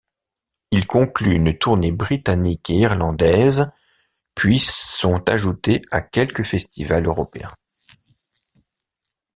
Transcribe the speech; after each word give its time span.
Ils 0.71 0.87
concluent 0.87 1.35
une 1.35 1.55
tournée 1.55 1.91
britannique 1.91 2.71
et 2.71 2.75
irlandaise, 2.75 3.71
puise 4.33 4.67
sont 4.71 5.29
ajoutés 5.29 5.83
à 5.91 6.01
quelques 6.01 6.43
festivals 6.43 7.05
européens. 7.05 7.53